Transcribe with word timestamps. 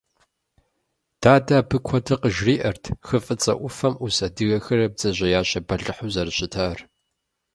Дадэ 1.21 1.53
абы 1.61 1.77
куэдрэ 1.85 2.15
къыжриӀэрт 2.21 2.83
Хы 3.05 3.17
фӀыцӀэ 3.25 3.53
Ӏуфэм 3.59 3.93
Ӏус 3.97 4.17
адыгэхэр 4.27 4.81
бдзэжьеящэ 4.93 5.59
бэлыхьу 5.67 6.11
зэрыщытар. 6.13 6.77